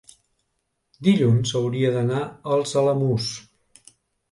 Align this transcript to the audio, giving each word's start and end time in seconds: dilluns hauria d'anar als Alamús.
dilluns 1.07 1.51
hauria 1.61 1.93
d'anar 1.97 2.23
als 2.57 2.75
Alamús. 2.83 3.31